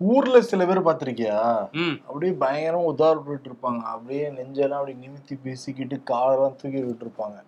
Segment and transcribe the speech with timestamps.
[0.00, 1.38] ஊர்ல சில பேர் பாத்திருக்கியா
[2.08, 3.80] அப்படியே பயங்கரமா உதாரணப்பட்டு இருப்பாங்க.
[3.92, 7.38] அப்படியே நெஞ்செல்லாம் அப்படி நிமித்தி பேசிக்கிட்டு காலெல்லாம் தூக்கி விட்டு இருப்பாங்க.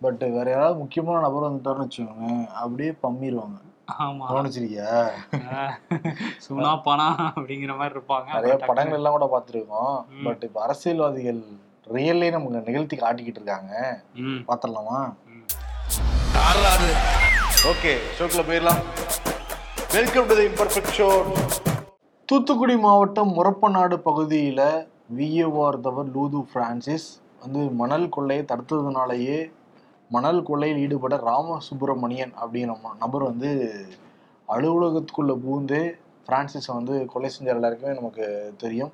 [0.00, 2.30] பட் வேற யாராவது முக்கியமான நபர் வந்துட்டாருன்னு வச்சுக்கோங்க
[2.62, 3.58] அப்படியே பம்மிடுவாங்க
[4.04, 4.24] ஆமா.
[4.30, 4.90] கவனிச்சிருக்கியா?
[6.46, 7.06] சுனா பணா
[7.36, 8.28] அப்படிங்கிற மாதிரி இருப்பாங்க.
[8.34, 9.96] நிறைய படங்கள் எல்லாம் கூட பார்த்திருக்கோம்.
[10.26, 11.40] பட் இப்ப அரசியல்வாதிகள்
[11.96, 14.02] ரியல்லே நமக்கு நிகழ்த்தி காட்டிக்கிட்டு இருக்காங்க
[14.50, 15.00] பாத்திரலாமா.
[17.72, 18.82] ஓகே ஷோக்குள்ள போயிடலாம்.
[19.96, 21.08] Welcome to the imperfect show
[22.28, 24.66] Thoothukudi மாவட்டம் முரப்பநாடு பகுதியில்
[25.18, 27.06] விஏஓ தவர் லூது பிரான்சிஸ்
[27.42, 29.38] வந்து மணல் கொள்ளையை தடுத்ததுனாலேயே
[30.10, 33.52] மணல் கொள்ளையில் ஈடுபட ராமசுப்ரமணியன் அப்படிங்கிற நபர் வந்து
[34.48, 35.80] அலுவலகத்துக்குள்ளே பூந்து
[36.28, 38.26] பிரான்சிஸை வந்து கொலை செஞ்ச எல்லாருக்குமே நமக்கு
[38.64, 38.92] தெரியும்.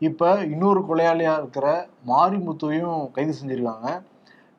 [0.00, 1.66] இப்போ இன்னொரு கொலையாளியாக இருக்கிற
[2.12, 3.88] மாரிமுத்துவையும் கைது செஞ்சுருக்காங்க.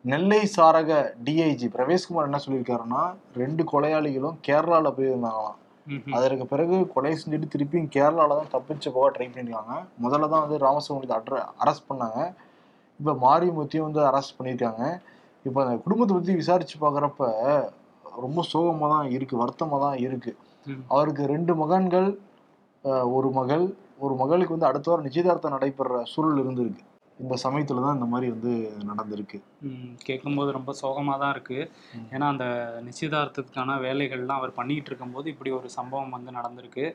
[0.06, 3.06] நெல்லை சாரக டிஐஜி பிரவேஷ்குமார் என்ன சொல்லியிருக்காருன்னா
[3.44, 5.58] ரெண்டு கொலையாளிகளும் கேரளாவில் போயிருந்தாங்களாம்.
[6.18, 11.16] அதற்கு பிறகு கொலை செஞ்சுட்டு திருப்பியும் கேரளாவில் தான் தப்பிச்சு போக ட்ரை பண்ணியிருக்காங்க முதல்ல தான் வந்து ராமசுவரத்தை
[11.20, 12.20] அட்ர அரெஸ்ட் பண்ணாங்க.
[13.00, 14.84] இப்போ மாரிமுத்தியும் வந்து அரெஸ்ட் பண்ணியிருக்காங்க
[15.46, 17.24] இப்போ அந்த குடும்பத்தை பற்றி விசாரிச்சு பார்க்குறப்ப
[18.26, 20.38] ரொம்ப சோகமாக தான் இருக்குது வருத்தமாக தான் இருக்குது.
[20.94, 22.10] அவருக்கு ரெண்டு மகன்கள்
[23.18, 23.66] ஒரு மகள்
[24.06, 26.84] ஒரு மகளுக்கு வந்து அடுத்த வாரம் நிச்சயதார்த்தம் நடைபெற சூழல் இருந்திருக்கு.
[27.20, 28.52] இந்த சமயத்தில் தான் இந்த மாதிரி வந்து
[28.90, 29.38] நடந்திருக்கு.
[29.68, 31.58] ம், கேட்கும்போது ரொம்ப சோகமாக தான் இருக்கு.
[31.96, 32.04] ம்.
[32.14, 32.46] ஏன்னா அந்த
[32.88, 36.86] நிச்சயதார்த்தத்துக்கான வேலைகள்லாம் அவர் பண்ணிட்டு இருக்கும்போது இப்படி ஒரு சம்பவம் வந்து நடந்திருக்கு.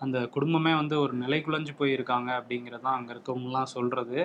[0.00, 4.18] அந்த குடும்பமே வந்து ஒரு நிலை குலைஞ்சு போயிருக்காங்க அப்படிங்கிறது தான் அங்கே இருக்கவங்கலாம் சொல்றது.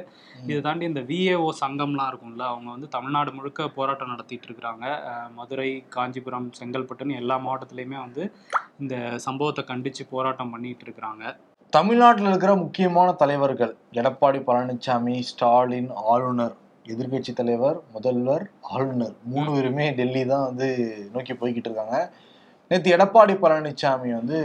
[0.47, 4.85] இதை தாண்டி இந்த விஏஓ சங்கம்லாம் இருக்கும்ல அவங்க வந்து தமிழ்நாடு முழுக்க போராட்டம் நடத்திட்டு இருக்கிறாங்க.
[5.33, 8.25] மதுரை காஞ்சிபுரம் செங்கல்பட்டுன்னு எல்லா மாவட்டத்துலேயுமே வந்து
[8.79, 11.25] இந்த சம்பவத்தை கண்டித்து போராட்டம் பண்ணிட்டு இருக்கிறாங்க.
[11.75, 16.53] தமிழ்நாட்டில் இருக்கிற முக்கியமான தலைவர்கள் எடப்பாடி பழனிசாமி ஸ்டாலின் ஆளுநர்
[16.93, 18.43] எதிர்க்கட்சி தலைவர் முதல்வர்
[18.73, 20.67] ஆளுநர் மூணு பேருமே டெல்லி தான் வந்து
[21.13, 21.97] நோக்கி போய்கிட்டு இருக்காங்க.
[22.71, 24.37] நேற்று எடப்பாடி பழனிசாமி வந்து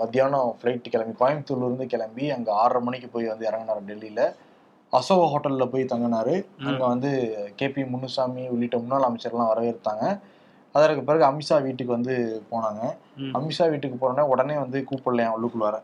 [0.00, 4.24] மத்தியானம் ஃப்ளைட் கிளம்பி கோயம்புத்தூர்ல இருந்து கிளம்பி அங்கே ஆறரை மணிக்கு போய் வந்து இறங்கினார் டெல்லியில்.
[4.92, 6.34] அசோக ஹோட்டலில் போய் தங்கினாரு.
[6.68, 7.10] அங்கே வந்து
[7.60, 10.06] கேபி முனுசாமி உள்ளிட்ட முன்னாள் அமைச்சர்லாம் வரவேற்றாங்க.
[10.74, 12.16] அதற்கு பிறகு அமித்ஷா வீட்டுக்கு வந்து
[12.52, 12.82] போனாங்க.
[13.38, 15.78] அமித்ஷா வீட்டுக்கு போனோடனே உடனே வந்து கூப்பிடலையாம் உள்ளுக்குள்ளார.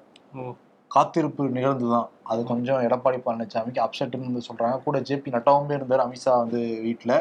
[0.90, 2.08] காத்திருப்பு நிகழ்ந்துதான்.
[2.30, 4.76] அது கொஞ்சம் எடப்பாடி பழனிசாமிக்கு அப்செட்னு வந்து சொல்றாங்க.
[4.86, 7.16] கூட ஜேபி நட்டாவுமே இருந்தார் அமித்ஷா வந்து வீட்டில்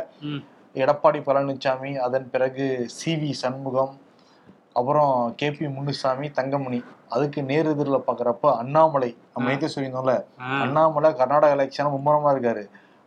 [0.76, 2.66] எடப்பாடி பழனிசாமி அதன் பிறகு
[2.98, 3.94] சி வி சண்முகம்
[4.80, 6.80] அப்புறம் கேபி முனுசாமி தங்கமணி.
[7.16, 10.16] அதுக்கு நேர் எதிரில் பார்க்குறப்ப அண்ணாமலை நம்ம நேற்று சொல்லியிருந்தோம்ல.
[10.66, 12.64] அண்ணாமலை கர்நாடகா எலெக்ஷன் மும்முரமா இருக்காரு.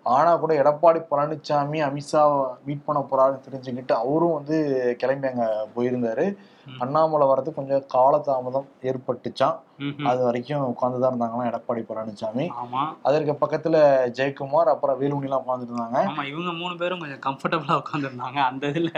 [0.06, 2.22] ஆனா கூட எடப்பாடி பழனிசாமி அமித்ஷா
[2.66, 4.56] மீட் பண்ண போறாருன்னு தெரிஞ்சுக்கிட்டு அவரும் வந்து
[5.02, 5.46] கிளம்பி அங்க
[5.76, 6.26] போயிருந்தாரு.
[6.78, 9.58] அண்ணாமலை வர்றதுக்கு கொஞ்சம் காலதாமதம் ஏற்பட்டுச்சான்.
[10.08, 12.44] அது வரைக்கும் உட்காந்துதான் இருந்தாங்களாம் எடப்பாடி பழனிசாமி
[13.06, 13.76] அதற்கு பக்கத்துல
[14.18, 18.90] ஜெயக்குமார் அப்புறம் வேலுமணிலாம் உட்காந்துட்டு இருந்தாங்க ஆமா இவங்க மூணு பேரும் கொஞ்சம் கம்ஃபர்டபுளா உட்காந்துருந்தாங்க அந்த இதுல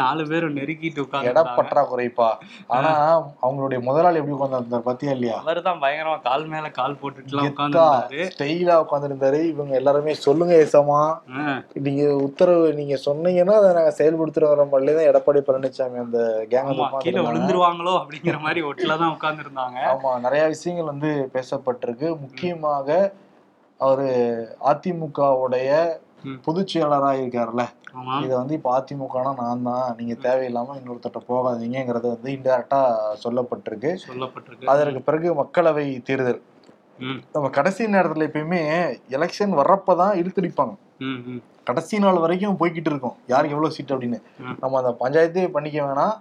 [0.00, 2.28] நாலு பேரும் நெருக்கிட்டு இட உட்காந்து பற்றாக்குறைப்பா.
[2.70, 2.92] ஆனா
[3.42, 5.36] அவங்களுடைய முதலாளி எப்படி உட்காந்துருந்தார் பத்தியா இல்லையா?
[5.44, 11.00] அவர் தான் பயங்கரமா கால் மேல கால் போட்டுட்டுலாம் கெத்தா உட்காந்துருந்தாரு ஸ்டைலா உட்காந்துருந்தாரு இவங்க எல்லாருமே சொல்லுங்க ஏசமா
[11.86, 16.18] நீங்க உத்தரவு நீங்க சொன்னீங்கன்னா அதை நாங்க செயல்படுத்துற வர தான் எடப்பாடி பழனிசாமி அந்த
[16.50, 22.08] கேங் ஆமா கீழே விழுந்துருவாங்களோ அப்படிங்கிற மாதிரி ஒட்டில தான் உட்காந்துருந்தாங்க ஆமா நிறைய விஷயங்கள் வந்து பேசப்பட்டிருக்கு.
[22.20, 22.88] முக்கியமாக
[23.80, 24.08] அவரு
[24.70, 25.68] அதிமுகவுடைய.
[26.46, 27.62] பொதுச் செயலாளராக இருக்காருல்ல.
[28.24, 29.94] இதை வந்து இப்போ அதிமுகனா நான் தான்.
[29.98, 32.80] நீங்க தேவையில்லாம இன்னொருத்தட்ட போகாதீங்கிறது வந்து இன்டெரக்டா
[33.24, 33.92] சொல்லப்பட்டிருக்கு.
[34.08, 34.66] சொல்லப்பட்டிருக்கு.
[34.66, 36.40] அதற்கு பிறகு மக்களவை தேர்தல்.
[37.32, 38.60] நம்ம கடைசி நேரத்துல எப்பயுமே
[39.10, 40.74] எலெக்ஷன் வர்றப்பதான் இழுத்தடிப்பாங்க.
[41.64, 43.16] கடைசி நாள் வரைக்கும் போய்கிட்டு இருக்கோம்.
[43.26, 44.18] யாருக்கு எவ்வளவு சீட் அப்படின்னு.
[44.60, 46.14] நம்ம அந்த பஞ்சாயத்தே பண்ணிக்க வேணாம்.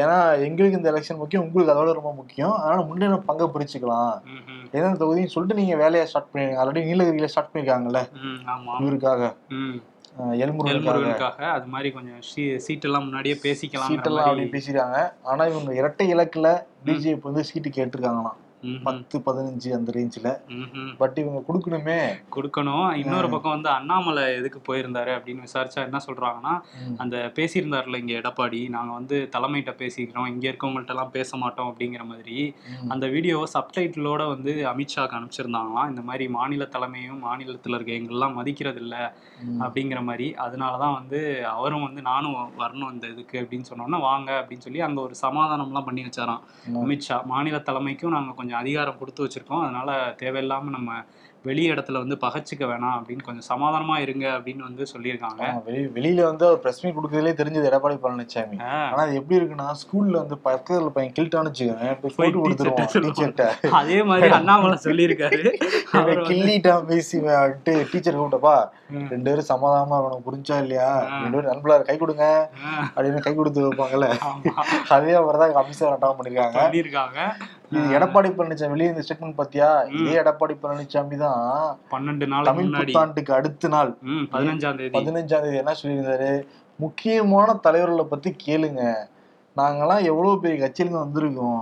[0.00, 0.16] ஏன்னா
[0.46, 2.54] எங்களுக்கு இந்த எலெக்ஷன் முக்கியம் உங்களுக்கு அதோட ரொம்ப முக்கியம்.
[2.60, 4.14] அதனால முன்னே நம்ம பங்கை பிரிச்சுக்கலாம்.
[4.74, 8.02] எந்தெந்த தொகுதின்னு சொல்லிட்டு நீங்க வேலையை ஸ்டார்ட் பண்ணிருங்க ஆல்ரெடி நீலகிரியில ஸ்டார்ட் பண்ணிருக்காங்கல்ல?
[8.84, 9.22] இவருக்காக.
[10.44, 12.22] எல்முருகனுக்காக அது மாதிரி கொஞ்சம்
[12.64, 14.98] சீட் எல்லாம் முன்னாடியே பேசிக்கலாம் சீட்டெல்லாம் அப்படி பேசிருக்காங்க.
[15.30, 16.48] ஆனா இவங்க இரட்டை இலக்குல
[16.88, 18.38] பிஜேபி வந்து சீட்டு கேட்டிருக்காங்களாம்.
[18.86, 20.28] பத்து பதினஞ்சு அந்த ரேஞ்சில்
[21.00, 21.96] பட் இவங்க கொடுக்கணுமே.
[22.36, 22.88] கொடுக்கணும்.
[23.02, 26.52] இன்னொரு பக்கம் வந்து அண்ணாமலை எதுக்கு போயிருந்தாரு அப்படின்னு விசாரிச்சா என்ன சொல்றாங்கன்னா.
[27.04, 30.28] அந்த பேசியிருந்தாருல இங்க எடப்பாடி நாங்க வந்து தலைமையிட்ட பேசிக்கிறோம்.
[30.32, 32.36] இங்க இருக்கவங்கள்ட்ட எல்லாம் பேச மாட்டோம் அப்படிங்கிற மாதிரி.
[32.94, 35.90] அந்த வீடியோவை சப்டைட்டிலோட வந்து அமித்ஷாக்கு அனுப்பிச்சிருந்தாங்களாம்.
[35.92, 38.96] இந்த மாதிரி மாநில தலைமையும் மாநிலத்தில் இருக்க எங்கெல்லாம் மதிக்கிறது இல்ல.
[39.64, 40.28] அப்படிங்கிற மாதிரி.
[40.46, 41.20] அதனால தான் வந்து
[41.54, 46.04] அவரும் வந்து நானும் வரணும் இந்த இதுக்கு அப்படின்னு சொன்னோன்னா வாங்க அப்படின்னு சொல்லி அங்கே ஒரு சமாதானம்லாம் பண்ணி
[46.08, 46.42] வச்சாராம்.
[46.84, 49.62] அமித்ஷா மாநில தலைமைக்கும் நாங்கள் கொஞ்சம் அதிகாரம் கொடுத்து வச்சிருக்கோம்.
[49.62, 50.92] அதனால தேவையில்லாமல் நம்ம
[51.44, 55.40] வெளி இடத்துல வந்து பகச்சிக்க வேணாம் அப்படின்னு கொஞ்சம் சமாதானமா இருங்க அப்படின்னு வந்து சொல்லியிருக்காங்க.
[55.96, 58.58] வெளியில வந்து அவர் பிரஸ் மீட் கொடுக்கறதுலே தெரிஞ்சது எடப்பாடி பழனிசாமி
[58.90, 61.88] ஆனா அது எப்படி இருக்குன்னா ஸ்கூல்ல வந்து பக்கத்துல பையன் கில்ட்டான்னு வச்சுக்கோங்க
[63.80, 65.40] அதே மாதிரி அண்ணாமலை சொல்லியிருக்காரு.
[66.30, 68.54] கிள்ளிட்டான் பேசி வந்துட்டு டீச்சர் கூப்பிட்டப்பா.
[69.12, 70.88] ரெண்டு பேரும் சமாதானமா இருக்கணும் புரிஞ்சா இல்லையா.
[71.22, 72.26] ரெண்டு பேரும் நண்பலா கை கொடுங்க.
[72.96, 74.08] அப்படின்னு கை கொடுத்து வைப்பாங்கல்ல.
[74.96, 76.58] அதே மாதிரி தான் அமித்ஷா நட்டாம பண்ணிருக்காங்க.
[76.62, 77.18] பண்ணியிருக்காங்க.
[77.72, 79.68] இது எடப்பாடி பழனிசாமி வெளியே இந்த ஸ்டேட்மெண்ட் பாத்தியா?
[79.94, 81.44] இதே எடப்பாடி பழனிசாமி தான்
[81.92, 83.92] பன்னெண்டு நாளைக்கு தமிழ் புத்தாண்டுக்கு அடுத்த நாள்.
[84.32, 84.94] பதினஞ்சாம் தேதி.
[84.96, 86.32] பதினஞ்சாம் தேதி என்ன சொல்லியிருந்தாரு?
[86.78, 88.82] முக்கியமான தலைவர்களை பத்தி கேளுங்க.
[89.56, 91.58] நாங்கெல்லாம் எவ்வளவு பெரிய கட்சியில வந்திருக்கோம்.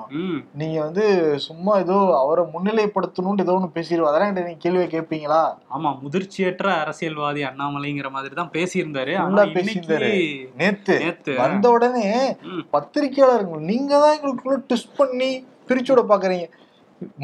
[0.59, 1.05] நீங்க வந்து
[1.47, 5.41] சும்மா ஏதோ அவரை முன்னிலைப்படுத்தணும்னு ஏதோ ஒண்ணு பேசிடுவோம் அதெல்லாம் நீங்க கேள்வியை கேட்பீங்களா
[5.71, 9.15] ஆமா முதிர்ச்சியற்ற அரசியல்வாதி அண்ணாமலைங்கிற மாதிரி தான் பேசியிருந்தாரு.
[9.57, 10.13] பேசியிருந்தாரு.
[10.57, 10.97] நேத்து.
[11.01, 12.07] நேத்து வந்த உடனே
[12.51, 12.63] ம்.
[12.71, 15.31] பத்திரிக்கையாளர்கள் நீங்க தான் எங்களுக்குள்ள டெஸ்ட் பண்ணி
[15.71, 16.47] பிரிச்சு விட பாக்குறீங்க.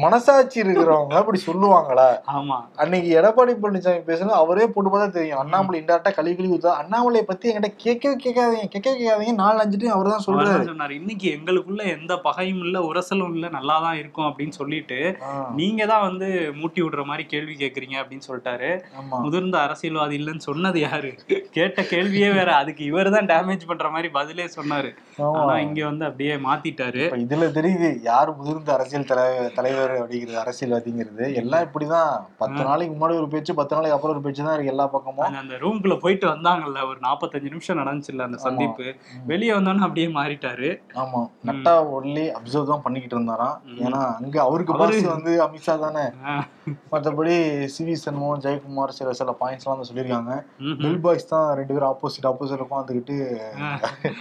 [0.03, 2.07] மனசாட்சி இருக்கிறவங்க அப்படி சொல்லுவாங்களா?
[2.37, 2.57] ஆமா.
[2.83, 5.41] அன்னைக்கு எடப்பாடி பழனிசாமி பேசணும் அவரே போட்டு பார்த்தா தெரியும்.
[5.43, 6.73] அண்ணாமலை இன்டெரக்டா கழுவி கழுவி ஊத்தா.
[6.81, 9.35] அண்ணாமலையை பத்தி என்கிட்ட கேட்கவே கேட்காதீங்க கேட்கவே கேட்காதீங்க.
[9.43, 10.67] நாலு அஞ்சு டைம் அவர் தான் சொல்றாரு.
[10.71, 14.99] சொன்னாரு இன்னைக்கு எங்களுக்குள்ள எந்த பகையும் இல்ல உரசலும் இல்ல நல்லா தான் இருக்கும் அப்படின்னு சொல்லிட்டு
[15.59, 18.71] நீங்க தான் வந்து மூட்டி விடுற மாதிரி கேள்வி கேக்குறீங்க அப்படின்னு சொல்லிட்டாரு.
[19.25, 21.11] முதிர்ந்த அரசியல்வாதி இல்லைன்னு சொன்னது யாரு?
[21.57, 22.49] கேட்ட கேள்வியே வேற.
[22.63, 24.91] அதுக்கு இவர் தான் டேமேஜ் பண்ற மாதிரி பதிலே சொன்னாரு.
[25.39, 27.05] ஆனா இங்க வந்து அப்படியே மாத்திட்டாரு.
[27.25, 29.65] இதுல தெரியுது யார் முதிர்ந்த அரசியல் தலைவர்?
[29.67, 32.25] தலைவர் அப்படிங்கிறது அரசியல்வாதிங்கிறது எல்லாம் இப்படிதான்.
[32.37, 35.35] பத்து நாளைக்கு முன்னாடி ஒரு பேச்சு பத்து நாளைக்கு அப்புறம் ஒரு பேச்சு தான் இருக்கு எல்லா பக்கமும்.
[35.35, 38.95] அந்த- ரூம்குள்ள போயிட்டு வந்தாங்கல்ல ஒரு நாற்பத்தஞ்சு நிமிஷம் நடந்துச்சுல்ல அந்த சந்திப்பு.
[39.25, 40.81] வெளியே வந்தோன்னு அப்படியே மாறிட்டாரு.
[40.93, 41.29] ஆமா.
[41.45, 43.61] நட்டா ஒன்லி அப்சர்வ் தான் பண்ணிக்கிட்டு இருந்தாராம்.
[43.77, 46.09] ஏன்னா அங்க அவருக்கு அவரு- பாஸ் வந்து அமித்ஷா தானே.
[46.91, 50.43] மற்றபடி சிவி சண்முகம் ஜெயக்குமார் சில சில பாயிண்ட்ஸ் எல்லாம் சொல்லியிருக்காங்க.
[50.77, 53.37] பில் பாய்ஸ் தான் ரெண்டு பேரும் ஆப்போசிட் ஆப்போசிட் உட்காந்துக்கிட்டு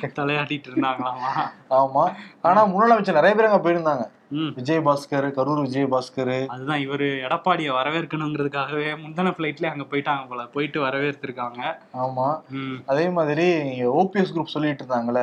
[0.02, 1.40] தலையாட்டிட்டு இருந்தாங்களாமா?
[1.70, 2.12] ஆமா.
[2.42, 4.15] ஆனா முன்னாள் அமைச்சர் நிறைய பேர் அங்க போயிருந்தாங்க.
[4.31, 4.49] ம்.
[4.55, 10.44] விஜய் பாஸ்கர் கரூர் விஜய் பாஸ்கர் அதுதான் இவரு எடப்பாடியை வரவேற்கணுங்கிறதுக்காகவே முந்தின ஃபிளைட்ல அங்க போயிட்டாங்க போல.
[10.55, 11.61] போயிட்டு வரவேற்றிருக்காங்க
[12.00, 12.26] ஆமா.
[12.88, 13.46] அதே மாதிரி
[13.96, 15.23] ஓபிஎஸ் குரூப் சொல்லிட்டு இருந்தாங்கல்ல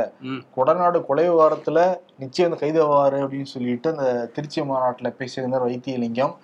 [0.56, 1.82] கொடநாடு கொலை விவகாரத்துல
[2.20, 6.36] நிச்சயம் வந்து கைது ஆவாரு அப்படின்னு சொல்லிட்டு அந்த திருச்சி மாநாட்டுல பேசியிருந்தார் வைத்தியலிங்கம்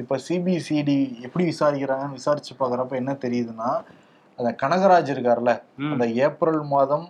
[0.00, 3.70] இப்ப சிபிசிடி எப்படி விசாரிக்கிறாங்கன்னு விசாரிச்சு பாக்குறப்ப என்ன தெரியுதுன்னா
[4.38, 5.52] அந்த கனகராஜ் இருக்கார்ல
[5.88, 7.06] அந்த ஏப்ரல் மாதம்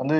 [0.00, 0.18] வந்து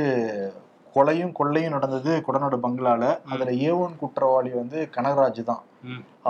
[0.96, 3.04] கொலையும் கொள்ளையும் நடந்தது கொடநாடு பங்களால.
[3.32, 5.62] அதுல ஏ ஒன் குற்றவாளி வந்து கனகராஜ் தான்.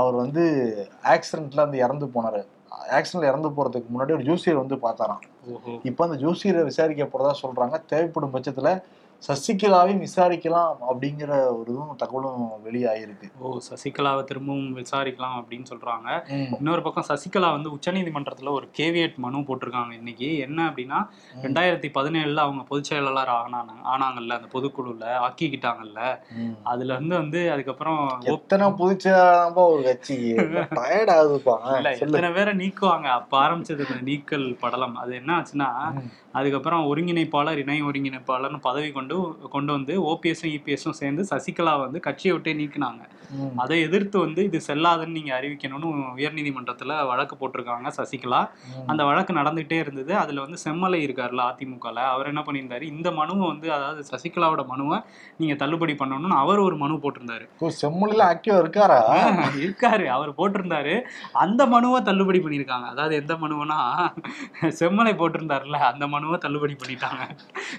[0.00, 0.42] அவர் வந்து
[1.14, 2.42] ஆக்சிடென்ட்ல வந்து இறந்து போனாரு.
[2.96, 5.22] ஆக்சிடென்ட்ல இறந்து போறதுக்கு முன்னாடி ஒரு ஜோசியர் வந்து பார்த்தாராம்.
[5.90, 7.76] இப்போ அந்த ஜோசியரை விசாரிக்க போறதா சொல்றாங்க.
[7.92, 8.70] தேவைப்படும் பட்சத்துல
[9.26, 16.08] சசிகலாவையும் விசாரிக்கலாம் அப்படிங்கிற ஒரு இதுவும் தகவலும் வெளியாயிருக்கு ஓ சசிகலாவை திரும்பவும் விசாரிக்கலாம் அப்படின்னு சொல்றாங்க.
[16.56, 20.28] இன்னொரு பக்கம் சசிகலா வந்து உச்சநீதிமன்றத்துல ஒரு கேவியட் மனு போட்டிருக்காங்க இன்னைக்கு.
[20.38, 21.00] என்ன அப்படின்னா
[21.42, 26.00] ரெண்டாயிரத்தி பதினேழுல அவங்க பொதுச் செயலாளர் ஆனாங்க ஆனாங்கல்ல அந்த பொதுக்குழுல ஆக்கிக்கிட்டாங்கல்ல.
[26.62, 28.66] அதுல இருந்து வந்து அதுக்கப்புறம் எத்தனை
[29.56, 29.82] ஒரு
[31.18, 31.56] ஆகுதுப்பா.
[31.76, 32.18] இல்ல சொல்லு.
[32.18, 33.08] எத்தனை பேரை நீக்குவாங்க?
[33.18, 34.96] அப்ப ஆரம்பிச்சது இந்த நீக்கல் படலம்.
[34.96, 35.70] அது என்ன ஆச்சுன்னா.
[36.32, 39.07] அதுக்கப்புறம் ஒருங்கிணைப்பாளர் இணை ஒருங்கிணைப்பாளர்னு பதவி கொண்டு
[39.50, 43.04] கொண்டு வந்து ஓபிஎஸும் இபிஎஸும் சேர்ந்து சசிகலா வந்து கட்சியை விட்டே நீக்குனாங்க.
[43.56, 48.48] அதை எதிர்த்து வந்து இது செல்லாதுன்னு நீங்க அறிவிக்கணும்னு உயர்நீதிமன்றத்துல வழக்கு போட்டிருக்காங்க சசிகலா.
[48.86, 50.16] அந்த வழக்கு நடந்துகிட்டே இருந்தது.
[50.16, 51.98] அதுல வந்து செம்மலை இருக்கார்ல அதிமுகல.
[52.14, 52.82] அவர் என்ன பண்ணியிருந்தாரு?
[52.82, 55.00] இந்த மனுவை வந்து அதாவது சசிகலாவோட மனுவை
[55.36, 57.46] நீங்க தள்ளுபடி பண்ணணும்னு அவர் ஒரு மனு போட்டிருந்தாரு.
[57.58, 59.00] ஓ, செம்மொழில ஆக்டிவா இருக்காரா?
[59.64, 60.04] இருக்காரு.
[60.04, 61.00] அவர் போட்டிருந்தாரு.
[61.32, 62.88] அந்த மனுவை தள்ளுபடி பண்ணியிருக்காங்க.
[62.94, 63.78] அதாவது எந்த மனுவனா
[64.62, 67.22] செம்மலை போட்டிருந்தாருல அந்த மனுவை தள்ளுபடி பண்ணிட்டாங்க.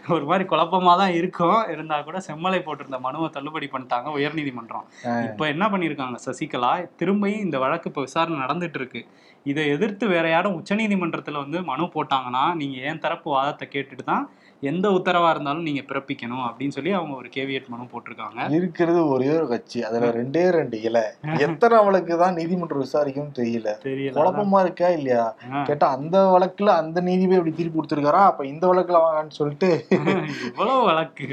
[0.10, 1.60] ஒரு மாதிரி குழப்பமா தான் இருக்கும்.
[1.74, 4.86] இருந்தா கூட செம்மலை போட்டிருந்த மனுவை தள்ளுபடி பண்ணிட்டாங்க உயர்நீதிமன்றம்.
[5.30, 9.02] இப்போ என்ன பண்ணியிருக்காங்க சசிகலா திரும்பியும் இந்த வழக்கு இப்போ விசாரணை நடந்துட்டு இருக்கு
[9.46, 14.26] இதை எதிர்த்து வேற யாரும் உச்சநீதிமன்றத்துல வந்து மனு போட்டாங்கன்னா நீங்க ஏன் தரப்பு வாதத்தை கேட்டுட்டு தான்
[14.62, 18.50] எந்த உத்தரவா இருந்தாலும் நீங்க பிறப்பிக்கணும் அப்படின்னு சொல்லி அவங்க ஒரு கேவியட் மனு போட்டிருக்காங்க.
[18.52, 19.84] இருக்கிறது ஒரே ஒரு கட்சி.
[19.84, 21.04] அதுல ரெண்டே ரெண்டு இலை.
[21.38, 23.70] எத்தனை வழக்கு தான் நீதிமன்றம் விசாரிக்கும்னு தெரியல.
[23.84, 24.16] தெரியல.
[24.18, 25.36] குழப்பமா இருக்கா இல்லையா.
[25.64, 28.24] கேட்டா அந்த வழக்குல அந்த நீதிபதி அப்படி தீர்ப்பு கொடுத்திருக்காரா?
[28.32, 31.28] அப்ப இந்த வழக்குல வாங்கன்னு சொல்லிட்டு இவ்வளவு வழக்கு.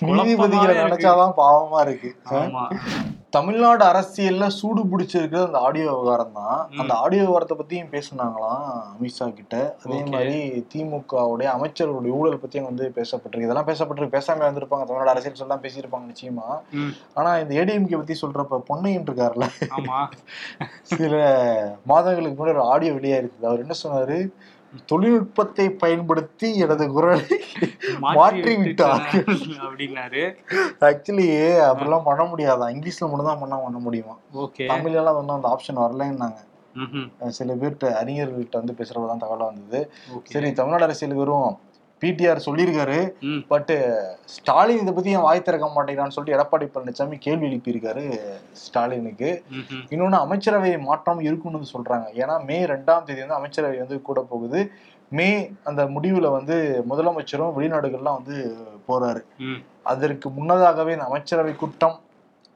[0.00, 0.76] நீதிபதிகளை.
[0.84, 2.12] நினைச்சாதான் பாவமா இருக்கு.
[2.30, 2.64] ஆமா.
[3.32, 9.76] தமிழ்நாடு அரசியல்ல சூடு பிடிச்சிருக்கிறது அந்த ஆடியோ விவகாரம் தான் அந்த ஆடியோ விவகாரத்தை பத்தியும் பேசுனாங்களாம் அமித்ஷா கிட்ட?
[9.84, 10.00] அதே.
[10.04, 13.48] மாதிரி திமுகவுடைய அமைச்சர்களுடைய ஊழல் பத்தியும் வந்து பேசப்பட்டிருக்கு.
[13.48, 14.16] இதெல்லாம் பேசப்பட்டிருக்கு.
[14.16, 16.48] பேசாம வந்திருப்பாங்க தமிழ்நாடு அரசியல் சொல்லலாம் பேசியிருப்பாங்க நிச்சயமா.
[17.14, 19.48] ஆனா இந்த ஏடிஎம்கே பத்தி சொல்றப்ப பொன்னையன் இருக்காருல்ல.
[19.76, 20.08] ஆமா.
[20.82, 21.14] சில
[21.84, 24.18] மாதங்களுக்கு முன்னாடி ஒரு ஆடியோ வெளியாயிருக்குது அவர் என்ன சொன்னாரு?
[24.90, 27.38] தொழில்நுட்பத்தை பயன்படுத்தி எனது குரலை
[28.16, 29.06] மாற்றி விட்டார்
[29.64, 30.22] அப்படின்னாரு.
[30.88, 31.26] ஆக்சுவலி
[31.68, 34.14] அப்படிலாம் பண்ண முடியாதான் இங்கிலீஷ்ல மட்டும் தான் பண்ண பண்ண முடியுமா?
[34.44, 34.66] ஓகே.
[34.72, 36.40] தமிழ்ல எல்லாம் ஒன்றும் அந்த ஆப்ஷன் வரலன்னாங்க.
[37.38, 39.80] சில பேர்கிட்ட அறிஞர்கள்ட்ட வந்து பேசுறப்ப தான் தகவலா வந்தது.
[40.34, 41.56] சரி தமிழ்நாடு அரசியலுக்கு வரும்
[42.00, 43.12] பிடிஆர் சொல்லியிருக்காரு.
[43.20, 43.38] ம்.
[43.48, 43.72] பட்
[44.24, 48.18] ஸ்டாலின் இதை பத்தி ஏன் வாய் திறக்க மாட்டேங்கிறான்னு சொல்லிட்டு எடப்பாடி பழனிசாமி கேள்வி எழுப்பியிருக்காரு
[48.52, 49.42] ஸ்டாலினுக்கு.
[49.90, 52.06] இன்னொன்னு அமைச்சரவை மாற்றம் இருக்குன்னு சொல்றாங்க.
[52.14, 54.70] ஏன்னா மே ரெண்டாம் தேதி வந்து அமைச்சரவை வந்து கூட போகுது.
[55.08, 58.56] மே அந்த முடிவுல வந்து முதலமைச்சரும் வெளிநாடுகள்லாம் வந்து
[58.88, 59.22] போறாரு.
[59.82, 62.00] அதற்கு முன்னதாகவே இந்த அமைச்சரவை கூட்டம்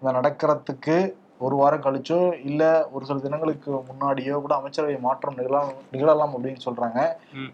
[0.04, 6.56] நடக்கிறதுக்கு ஒரு வாரம் கழிச்சோ இல்ல ஒரு சில தினங்களுக்கு முன்னாடியோ கூட அமைச்சரவை மாற்றம் நிகழலாம் நிகழலாம் அப்படின்னு
[6.64, 7.00] சொல்றாங்க.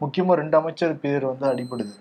[0.00, 1.94] முக்கியமா ரெண்டு அமைச்சர் பேர் வந்து அடிபடுது.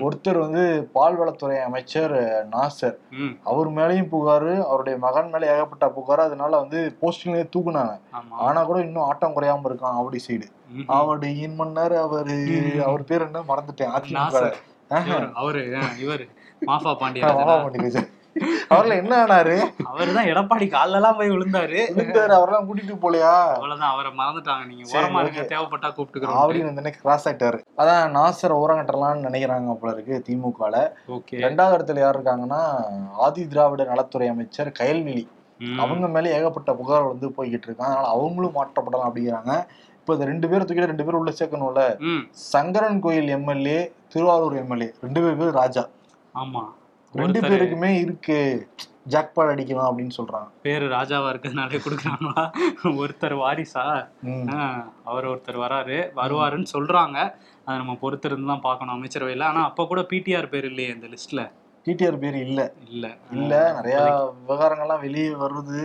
[0.00, 2.12] ஒருத்தர் வந்து பால்வளத்துறை அமைச்சர்
[2.50, 2.96] நாசர்.
[3.44, 8.00] அவர் மேலேயும் புகாரு அவருடைய மகன் மேல ஏகப்பட்ட புகார் அதனால வந்து போஸ்டிங்லயே தூக்குனாங்க.
[8.30, 10.46] ஆனா கூட இன்னும் ஆட்டம் குறையாம இருக்கான் அவடி சைடு.
[10.76, 10.84] ம்ஹும்.
[10.86, 12.36] அவடியின் மன்னர் அவரு.
[12.84, 13.40] அவர் பேர் என்ன?
[13.40, 13.90] மறந்துட்டேன்.
[13.96, 14.52] அதிமுக.
[14.90, 15.60] இவரு, அவரு
[16.02, 16.28] இவரு.
[16.66, 18.08] மாஃபா பாண்டியராஜன்.
[18.72, 19.54] அவர்ல என்ன ஆனாரு?
[19.90, 21.80] அவர் தான் எடப்பாடி கால்ல எல்லாம் போய் விழுந்தாரு.
[21.96, 23.32] விழுந்தாரு அவரெல்லாம் கூட்டிட்டு போலையா?
[23.56, 24.64] அவ்வளவுதான் அவரை மறந்துட்டாங்க.
[24.70, 25.46] நீங்க ஓரமா okay.
[25.52, 26.38] தேவைப்பட்டா கூப்பிட்டுக்கிறோம்.
[26.42, 30.76] அப்படின்னு வந்து கிராஸ் ஆக்டாரு அதான் நாசர் ஓரங்கட்டலாம்னு நினைக்கிறாங்க போல இருக்கு திமுகல.
[31.16, 31.36] ஓகே.
[31.46, 32.62] ரெண்டாவது இடத்துல யார் இருக்காங்கன்னா
[33.26, 35.26] ஆதி திராவிட நலத்துறை அமைச்சர் கயல்விழி
[35.82, 39.54] அவங்க மேல ஏகப்பட்ட புகார் வந்து போய்கிட்டு இருக்காங்க அதனால அவங்களும் மாற்றப்படலாம் அப்படிங்கிறாங்க.
[40.00, 41.82] இப்போ இந்த ரெண்டு பேர் தூக்கிட்டு ரெண்டு பேரும் உள்ள சேர்க்கணும்ல.
[42.52, 43.80] சங்கரன் கோயில் எம்எல்ஏ
[44.12, 45.82] திருவாரூர் எம்எல்ஏ ரெண்டு பேர் பேர் ராஜா.
[46.42, 46.62] ஆமா.
[47.12, 48.68] ரெண்டு பேருக்குமே இருக்கு.
[49.12, 50.48] ஜாக்பாட் அடிக்கலாம் அப்படின்னு சொல்றாங்க.
[50.62, 52.42] பேரு ராஜாவா இருக்கிறதுனாலே கொடுக்குறாங்களா?
[53.02, 53.84] ஒருத்தர் வாரிசா?
[55.10, 55.98] அவர் ஒருத்தர் வராரு.
[56.20, 57.16] வருவாருன்னு சொல்றாங்க.
[57.64, 59.42] அதை நம்ம பொறுத்திருந்து தான் பார்க்கணும் அமைச்சரவையில.
[59.42, 61.42] ஆனா அப்ப கூட பிடிஆர் பேர் இல்லையே இந்த லிஸ்ட்ல
[61.88, 62.60] டிடிஆர் பேர் இல்ல.
[62.88, 63.06] இல்ல.
[63.32, 63.98] இல்ல நிறைய
[64.40, 65.80] விவகாரங்கள்லாம் வெளியே வருது.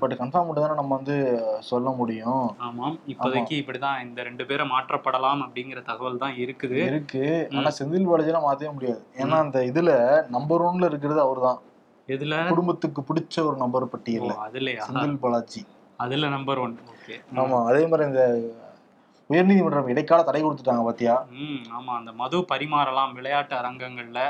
[0.00, 1.16] பட் கன்ஃபார்ம் மட்டும் தானே நம்ம வந்து
[1.60, 2.46] சொல்ல முடியும்.
[2.58, 2.96] ஆமாம்.
[3.08, 6.78] இப்போதைக்கு இப்படிதான் இந்த ரெண்டு பேரை மாற்றப்படலாம் அப்படிங்கிற தகவல் தான் இருக்குது.
[6.84, 7.24] இருக்கு.
[7.56, 9.00] ஆனா செந்தில் பாலாஜிலாம் மாத்தவே முடியாது.
[9.18, 9.92] ஏன்னா அந்த இதுல
[10.28, 11.60] நம்பர் ஒன்ல இருக்கிறது அவர்தான்.
[12.08, 12.34] எதுல?
[12.48, 14.82] குடும்பத்துக்கு பிடிச்ச ஒரு நம்பர் ஓ, பட்டியல்ல அதுலயா?
[14.88, 15.62] செந்தில் பாலாஜி.
[15.98, 16.76] அதுல நம்பர் ஒன்
[17.38, 18.22] ஆமா அதே மாதிரி இந்த
[19.30, 21.14] உயர்நீதிமன்றம் இடைக்கால தடை கொடுத்துட்டாங்க பாத்தியா?
[21.76, 21.92] ஆமா.
[21.96, 24.20] அந்த மது பரிமாறலாம் விளையாட்டு அரங்கங்கள்ல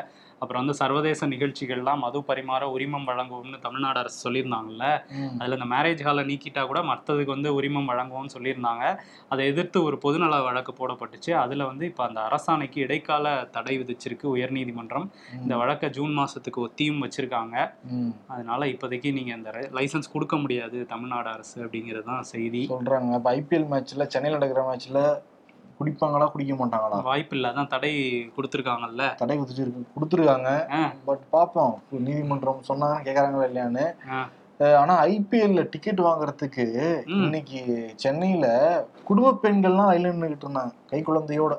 [0.42, 4.86] அப்புறம் வந்து சர்வதேச நிகழ்ச்சிகள்லாம் மது பரிமாற உரிமம் வழங்குவோம்னு தமிழ்நாடு அரசு சொல்லியிருந்தாங்கல்ல.
[5.38, 8.84] அதுல இந்த மேரேஜ் ஹாலை நீக்கிட்டா கூட மற்றதுக்கு வந்து உரிமம் வழங்குவோம்னு சொல்லியிருந்தாங்க.
[9.28, 11.32] அதை எதிர்த்து ஒரு பொதுநல வழக்கு போடப்பட்டுச்சு.
[11.44, 13.24] அதுல வந்து இப்ப அந்த அரசாணைக்கு இடைக்கால
[13.56, 15.06] தடை விதிச்சிருக்கு உயர்நீதிமன்றம்.
[15.42, 17.56] இந்த வழக்கை ஜூன் மாசத்துக்கு ஒத்தியும் வச்சிருக்காங்க.
[18.28, 22.62] அதனால இப்போதைக்கு நீங்க அந்த லைசன்ஸ் கொடுக்க முடியாது தமிழ்நாடு அரசு அப்படிங்கிறது தான் செய்தி.
[22.74, 23.14] சொல்றாங்க.
[23.20, 25.00] இப்ப ஐபிஎல் மேட்ச்ல சென்னையில் நடக்கிற மேட்ச்ல
[25.78, 26.98] குடிப்பாங்களா குடிக்க மாட்டாங்களா?
[27.08, 27.92] வாய்ப்பு இல்லை அதான் தடை
[28.36, 29.04] கொடுத்துருக்காங்கல்ல?
[29.22, 30.50] தடை விதிச்சிருக்கு கொடுத்துருக்காங்க.
[31.08, 31.74] பட் பார்ப்போம்
[32.06, 33.86] நீதிமன்றம் சொன்னாங்க கேக்குறாங்களா இல்லையான்னு.
[34.82, 36.66] ஆனா ஐபிஎல்ல டிக்கெட் வாங்குறதுக்கு.
[37.16, 37.60] இன்னைக்கு
[38.04, 38.46] சென்னையில
[39.08, 41.54] குடும்ப பெண்கள்லாம் லைன்ல நின்றுகிட்டு இருந்தாங்க கை குழந்தையோட.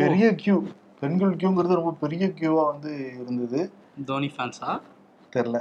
[0.00, 0.56] பெரிய கியூ
[1.02, 2.90] பெண்கள் கியூங்கிறது ரொம்ப பெரிய கியூவா வந்து
[3.22, 3.60] இருந்தது.
[4.10, 4.70] தோனி ஃபேன்ஸா
[5.36, 5.58] தெரியல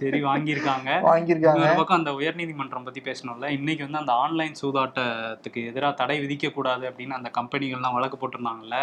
[0.00, 0.88] சரி வாங்கியிருக்காங்க.
[1.08, 1.58] வாங்கியிருக்காங்க.
[1.58, 6.84] இன்னொரு பக்கம் அந்த உயர்நீதிமன்றம் பத்தி பேசணும்ல இன்னைக்கு வந்து அந்த ஆன்லைன் சூதாட்டத்துக்கு எதிராக தடை விதிக்க கூடாது
[6.90, 8.76] அப்படின்னு அந்த கம்பெனிகள்லாம் வழக்கு போட்டிருந்தாங்கல்ல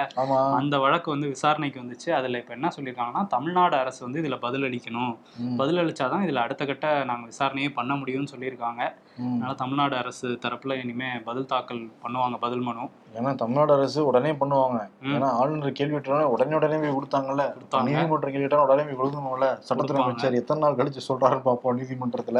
[0.59, 2.09] அந்த வழக்கு வந்து விசாரணைக்கு வந்துச்சு.
[2.19, 5.13] அதுல இப்ப என்ன சொல்லியிருக்காங்கன்னா தமிழ்நாடு அரசு வந்து இதுல பதிலளிக்கணும்.
[5.61, 8.83] பதிலளிச்சாதான் இதுல அடுத்த கட்ட நாங்க விசாரணையே பண்ண முடியும்னு சொல்லியிருக்காங்க.
[9.19, 12.85] அதனால தமிழ்நாடு அரசு தரப்புல இனிமே பதில் தாக்கல் பண்ணுவாங்க பதில் மனு.
[13.15, 14.79] ஏன்னா தமிழ்நாடு அரசு உடனே பண்ணுவாங்க.
[15.03, 17.43] ஏன்னா ஆளுநர் கேள்வி உடனே உடனே போய் கொடுத்தாங்கல்ல.
[17.57, 17.83] கொடுத்தாங்க.
[17.83, 19.47] நீதிமன்றம் கேள்வி கேட்டாலும் உடனே போய் கொடுக்கணும்ல.
[19.69, 20.01] சட்டத்துறை.
[20.01, 22.39] அமைச்சர் எத்தனை நாள் கழிச்சு சொல்றாருன்னு பார்ப்போம் நீதிமன்றத்துல.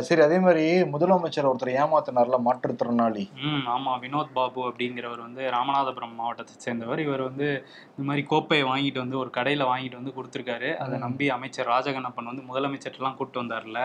[0.00, 3.24] சரி அதே மாதிரி முதலமைச்சர் ஒருத்தர் ஏமாத்தினார்ல மாற்றுத்திறனாளி.
[3.74, 6.98] ஆமா வினோத் பாபு அப்படிங்கிறவர் வந்து ராமநாதபுரம் மாவட்டத்தை சேர்ந்தவர்.
[6.98, 7.48] இவர் வந்து
[7.90, 10.76] இந்த மாதிரி கோப்பையை வாங்கிட்டு வந்து ஒரு கடையில வாங்கிட்டு வந்து கொடுத்துருக்காரு.
[10.76, 10.98] அதை.
[10.98, 13.80] நம்பி அமைச்சர் ராஜகண்ணப்பன் வந்து முதலமைச்சர்லாம் கூப்பிட்டு வந்தார்ல.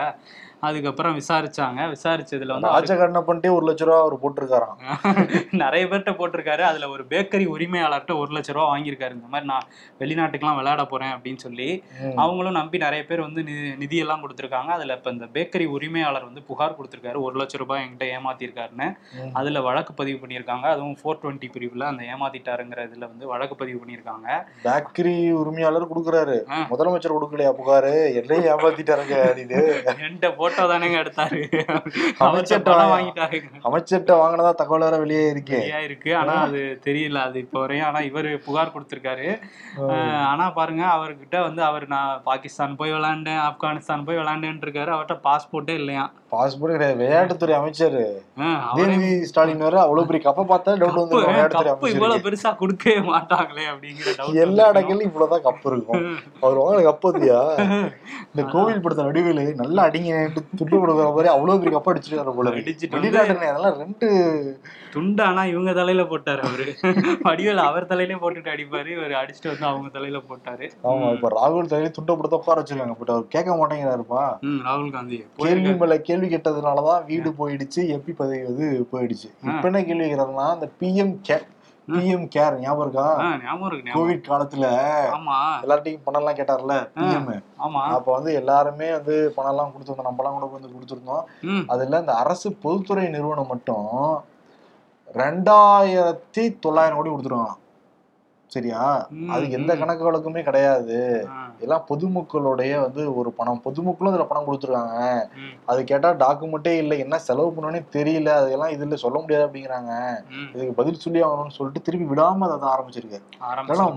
[0.60, 1.94] அதுக்கப்புறம் விசாரிச்சாங்க.
[1.94, 4.78] விசாரிச்சதுல வந்து ராஜகண்ண பண்ணிட்டே ஒரு லட்ச ரூபா அவர் போட்டிருக்காராம்.
[5.62, 6.60] நிறைய பேர்கிட்ட போட்டிருக்காரு.
[6.60, 9.12] அதுல ஒரு பேக்கரி உரிமையாளர்கிட்ட ஒரு லட்ச ரூபா வாங்கியிருக்காரு.
[9.12, 9.66] இந்த மாதிரி நான்
[9.98, 11.84] வெளிநாட்டுக்கெல்லாம் விளையாட போறேன் அப்படின்னு சொல்லி.
[12.16, 13.42] அவங்களும் நம்பி நிறைய பேர் வந்து
[13.78, 14.66] நிதியெல்லாம் கொடுத்துருக்காங்க.
[14.66, 17.20] அதுல இப்ப இந்த பேக்கரி உரிமையாளர் வந்து புகார் கொடுத்துருக்காரு.
[17.20, 18.96] ஒரு லட்ச ரூபாய் என்கிட்ட ஏமாத்திருக்காருன்னு.
[19.32, 20.66] அதுல வழக்கு பதிவு பண்ணியிருக்காங்க.
[20.74, 24.28] அதுவும் ஃபோர் டுவெண்ட்டி பிரிவுல அந்த ஏமாத்திட்டாருங்கிற இதுல வந்து வழக்கு பதிவு பண்ணியிருக்காங்க.
[24.64, 26.36] பேக்கரி உரிமையாளர் கொடுக்குறாரு.
[26.70, 28.14] முதலமைச்சர் கொடுக்கலையா புகாரு?
[28.14, 29.16] என்னையும் ஏமாத்திட்டாருங்க.
[29.94, 31.38] என்கிட்ட போட்டோ தானேங்க எடுத்தாரு.
[31.40, 35.56] அவர்கிட்ட அமைச்சர்ட்ட பணம் வா- வாங்கிட்டாருங்க அமைச்சர்கிட்ட வாங்கினதா தகவல் வேற வெளியே இருக்கே.
[35.56, 36.16] சரியா இருக்கு.
[36.16, 37.14] ஆனா அது தெரியல.
[37.14, 39.40] அது இப்போ வரையும் ஆனா இவரு புகார் கொடுத்திருக்காரு.
[40.24, 44.94] ஆனா பாருங்க அவர்கிட்ட வந்து அவர் நான் பாகிஸ்தான் போய் விளையாண்டேன் ஆப்கானிஸ்தான் போய் விளையாண்டேன்னு இருக்காரு.
[44.96, 46.96] அவர்கிட்ட பாஸ்போர்ட்டே இல்லையா பாஸ்போர்ட் கிடையாது.
[47.00, 47.96] விளையாட்டுத்துறை அமைச்சர்.
[48.72, 53.00] உதயநிதி ஸ்டாலின் வேற அவ்வளவு பெரிய கப்பை பார்த்தா டவுட் வந்து விளையாட்டுத்துறை கப்பு இவ்வளவு அமைச்சர் பெருசா கொடுக்கவே
[53.12, 56.02] மாட்டாங்களே அப்படிங்கிற எல்லா இடங்கள்லயும் இவ்வளவுதான் கப்பு இருக்கும்.
[56.42, 57.38] அவர் வாங்கின கப்பு அதியா
[58.32, 60.12] இந்த கோவில் படுத்த நடுவில் நல்லா அடிங்க
[60.58, 62.52] துண்டு கொடுக்குற மாதிரி அவ்வளவு பெரிய கப்பு அடிச்சிருக்காரு போல
[62.96, 64.08] வெளிநாட்டுல அதெல்லாம் ரெண்டு
[64.92, 66.66] துண்டு ஆனா இவங்க தலையில போட்டாரு அவரு.
[67.22, 68.86] வடிவேல் அவர் தலையிலே போட்டுட்டு அடிப்பாரு.
[68.86, 70.68] இவர் அடிச்சுட்டு வந்து அவங்க தலையில போட்டாரு.
[70.84, 72.92] ஆமா இப்ப ராகுல் தலையில துண்டை கொடுத்தா உட்கார வச்சிருக்காங்க.
[72.92, 74.22] பட் அவர் கேட்க மாட்டேங்கிறாருப்பா.
[74.40, 75.18] ம் ராகுல் காந்தி.
[75.36, 75.74] கேள்வி.
[75.74, 77.82] மேல கேள்வி கேட்டதுனாலதான் வீடு போயிடுச்சு.
[77.96, 79.28] எம்பி பதவி வந்து போயிடுச்சு.
[79.44, 81.46] இப்ப என்ன கேள்வி கேக்குறாருன்னா அந்த பிஎம் கேர்
[81.88, 83.04] பிஎம் கேர் ஞாபகம் இருக்கா?
[83.18, 84.66] ஆ, ஞாபகம் இருக்கு கோவிட் காலத்துல
[85.12, 85.36] ஆமா.
[85.62, 87.82] எல்லார்ட்டையும் பணம் எல்லாம் கேட்டார்ல பிஎம் ஆமா.
[87.88, 91.24] அப்ப வந்து எல்லாருமே வந்து பணம் எல்லாம் கொடுத்துருந்தோம் நம்ம எல்லாம் கூட வந்து கொடுத்துருந்தோம்.
[91.66, 93.88] அதுல இந்த அரசு பொதுத்துறை நிறுவனம் மட்டும்
[95.14, 97.54] ரெண்டாயிரத்தி தொள்ளாயிரம் கோடி கொடுத்துருவாங்க
[98.46, 98.82] சரியா?
[99.28, 99.76] அது எந்த.
[99.76, 100.98] கணக்கு வழக்குமே கிடையாது.
[101.60, 105.28] எல்லாம் பொதுமக்களுடைய வந்து ஒரு பணம் பொதுமக்களும் அதுல பணம் கொடுத்துருக்காங்க.
[105.66, 106.98] அது கேட்டா டாக்குமெண்டே இல்லை.
[106.98, 108.28] என்ன செலவு பண்ணனே தெரியல.
[108.28, 109.92] அதெல்லாம் இதுல சொல்ல முடியாது அப்படிங்கிறாங்க.
[110.54, 113.26] இதுக்கு பதில் சொல்லி ஆகணும்னு சொல்லிட்டு திருப்பி விடாம அதை ஆரம்பிச்சிருக்காரு.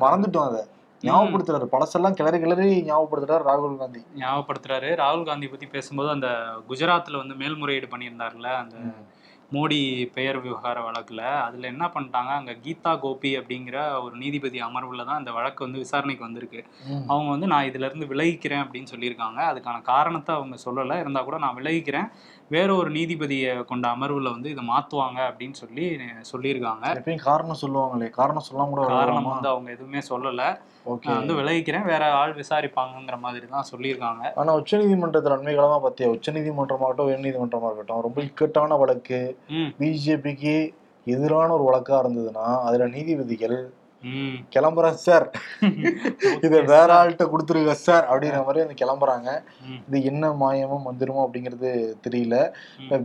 [0.05, 0.63] மறந்துட்டோம் அதை.
[1.03, 1.67] ஞாபகப்படுத்துறாரு.
[1.75, 4.05] பழசெல்லாம் கிளறி கிளறி ஞாபகப்படுத்துறாரு ராகுல் காந்தி.
[4.17, 4.89] ஞாபகப்படுத்துறாரு.
[5.03, 6.27] ராகுல் காந்தி பத்தி பேசும்போது அந்த
[6.69, 8.75] குஜராத்ல வந்து மேல்முறையீடு பண்ணியிருந்தாருல அந்த
[9.51, 9.79] மோடி
[10.15, 12.31] பெயர் விவகார வழக்குல அதுல என்ன பண்ணிட்டாங்க?
[12.39, 16.61] அங்க கீதா கோபி அப்படிங்கிற ஒரு நீதிபதி அமர்வுல தான் அந்த வழக்கு வந்து விசாரணைக்கு வந்திருக்கு.
[17.11, 19.39] அவங்க வந்து நான் இதுல இருந்து விலகிக்கிறேன் அப்படின்னு சொல்லியிருக்காங்க.
[19.51, 20.97] அதுக்கான காரணத்தை அவங்க சொல்லலை.
[20.99, 22.09] இருந்தா கூட நான் விலகிக்கிறேன்.
[22.51, 25.85] வேற ஒரு நீதிபதியை கொண்ட அமர்வுல வந்து இதை மாத்துவாங்க அப்படின்னு சொல்லி
[26.31, 26.85] சொல்லியிருக்காங்க.
[26.97, 28.09] எப்பயும் காரணம் சொல்லுவாங்களே.
[28.19, 30.43] காரணம் சொல்லாம கூட காரணம் வந்து அவங்க எதுவுமே சொல்லல.
[31.03, 31.85] வந்து விலகிக்கிறேன்.
[31.85, 34.23] வேற ஆள் விசாரிப்பாங்கங்கிற மாதிரி தான் சொல்லியிருக்காங்க.
[34.35, 36.09] ஆனா உச்சநீதிமன்றத்துல அண்மை காலமா பாத்தியா?
[36.09, 39.19] உச்சநீதிமன்றமாகட்டும் உயர்நீதிமன்றமா இருக்கட்டும் ரொம்ப இக்கட்டான வழக்கு.
[39.79, 40.55] பிஜேபிக்கு
[41.07, 43.57] எதிரான ஒரு வழக்கா இருந்ததுன்னா அதுல நீதிபதிகள்
[44.55, 45.25] கிளம்புறேன் சார்.
[46.45, 49.29] இதை வேற ஆள்கிட்ட கொடுத்துருங்க சார் அப்படிங்கிற மாதிரி வந்து கிளம்புறாங்க.
[49.87, 51.69] இது என்ன மாயமோ மந்திரமோ அப்படிங்கிறது
[52.07, 52.35] தெரியல.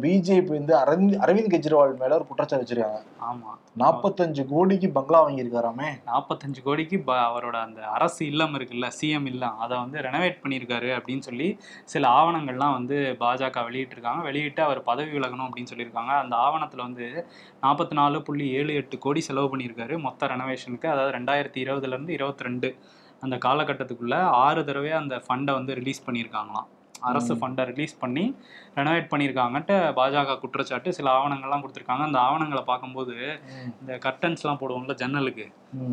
[0.05, 3.01] பிஜேபி வந்து அரவிந்த் அரவிந்த் கெஜ்ரிவால் மேல ஒரு குற்றச்சாட்டு வச்சிருக்காங்க.
[3.29, 3.53] ஆமா.
[3.79, 5.89] நாற்பத்தஞ்சு கோடிக்கு பங்களா வாங்கியிருக்காராமே.
[6.07, 11.49] நாற்பத்தஞ்சு கோடிக்கு அவரோட அந்த அரசு இல்லம் இருக்குல்ல சிஎம் இல்லம் அதை வந்து ரெனோவேட் பண்ணியிருக்காரு அப்படின்னு சொல்லி
[11.85, 14.23] சில ஆவணங்கள்லாம் வந்து பாஜக வெளியிட்டிருக்காங்க.
[14.23, 16.15] வெளியிட்டு அவர் பதவி விலகணும் அப்படின்னு சொல்லியிருக்காங்க.
[16.23, 17.09] அந்த ஆவணத்தில் வந்து
[17.63, 19.99] நாற்பத்தி நாலு புள்ளி ஏழு எட்டு கோடி செலவு பண்ணியிருக்காரு.
[19.99, 22.69] மொத்த ரெனோவேஷனுக்கு அதாவது ரெண்டாயிரத்தி இருபதுலேருந்து இருபத்தி ரெண்டு
[23.23, 26.69] அந்த காலகட்டத்துக்குள்ள ஆறு தடவை அந்த ஃபண்டை வந்து ரிலீஸ் பண்ணியிருக்காங்களாம்.
[27.11, 27.33] அரசு.
[27.41, 28.25] ஃபண்டை ரிலீஸ் பண்ணி
[28.77, 32.05] ரெனோவேட் பண்ணியிருக்காங்கன்ட்டு பாஜக குற்றச்சாட்டு சில ஆவணங்கள்லாம் கொடுத்துருக்காங்க.
[32.09, 33.15] அந்த ஆவணங்களை பார்க்கும்போது
[33.81, 35.47] இந்த கர்டன்ஸ்லாம் போடுவோம்ல ஜன்னலுக்கு.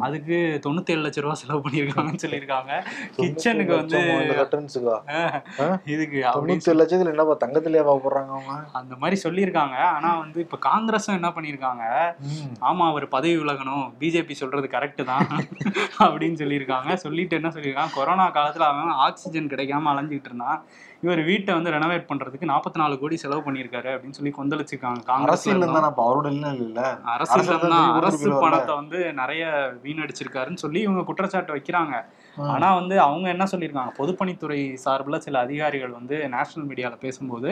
[0.05, 2.71] அதுக்கு தொண்ணூத்தி ஏழு லட்ச ரூபா செலவு பண்ணியிருக்காங்கன்னு சொல்லியிருக்காங்க.
[3.17, 3.99] கிச்சனுக்கு வந்து
[5.93, 8.55] இதுக்கு தொண்ணூத்தி ஏழு லட்சத்துல என்னப்பா தங்கத்திலேயே போடுறாங்க அவங்க?
[8.81, 9.77] அந்த மாதிரி சொல்லியிருக்காங்க.
[9.95, 11.83] ஆனா வந்து இப்ப காங்கிரஸும் என்ன பண்ணியிருக்காங்க.
[12.69, 15.27] ஆமா அவர் பதவி விலகணும் பிஜேபி சொல்றது கரெக்ட் தான்
[16.05, 16.93] அப்படின்னு சொல்லியிருக்காங்க.
[17.05, 17.97] சொல்லிட்டு என்ன சொல்லியிருக்காங்க?
[17.99, 20.59] கொரோனா காலத்துல அவன் ஆக்சிஜன் கிடைக்காம அலைஞ்சிட்டு இருந்தான்.
[21.03, 25.01] இவர் வீட்டை வந்து ரெனோவேட் பண்றதுக்கு நாற்பத்தி நாலு கோடி செலவு பண்ணியிருக்காரு அப்படின்னு சொல்லி கொந்தளிச்சிருக்காங்க
[25.87, 26.27] அப்ப அவரோட
[26.61, 26.79] இல்ல.
[27.13, 29.43] அரசியல் அரசு தான் அரசு பணத்தை வந்து நிறைய
[29.85, 31.95] வீணடிச்சிருக்காருன்னு சொல்லி இவங்க குற்றச்சாட்டு வைக்கிறாங்க.
[32.37, 37.49] ஆனா வந்து அவங்க என்ன சொல்லியிருக்காங்க பொதுப்பணித்துறை சார்புல சில அதிகாரிகள் வந்து நேஷனல் மீடியால பேசும்போது.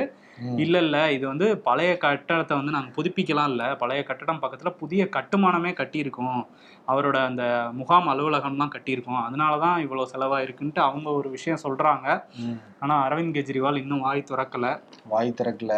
[0.64, 5.74] இல்ல இல்ல இது வந்து பழைய கட்டடத்தை வந்து நாங்க புதுப்பிக்கலாம் இல்ல பழைய கட்டடம் பக்கத்துல புதிய கட்டுமானமே
[5.82, 6.42] கட்டியிருக்கோம்.
[6.88, 9.22] அவரோட அந்த முகாம் அலுவலகம் தான் கட்டியிருக்கோம்.
[9.26, 12.08] அதனாலதான் இவ்வளவு செலவாயிருக்குன்ட்டு அவங்க ஒரு விஷயம் சொல்றாங்க.
[12.40, 12.58] ம்.
[12.80, 14.66] ஆனா அரவிந்த் கெஜ்ரிவால் இன்னும் வாய் திறக்கல.
[15.06, 15.74] வாய் திறக்கல.